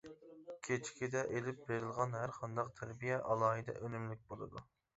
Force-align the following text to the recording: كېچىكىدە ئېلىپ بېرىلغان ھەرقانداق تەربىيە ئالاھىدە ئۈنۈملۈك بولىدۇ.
كېچىكىدە 0.67 1.21
ئېلىپ 1.35 1.59
بېرىلغان 1.67 2.17
ھەرقانداق 2.21 2.73
تەربىيە 2.81 3.21
ئالاھىدە 3.29 3.79
ئۈنۈملۈك 3.79 4.29
بولىدۇ. 4.33 4.69